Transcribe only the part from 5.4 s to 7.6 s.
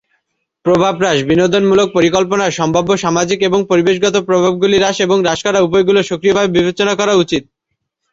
করার উপায়গুলি সক্রিয়ভাবে বিবেচনা করা উচিত।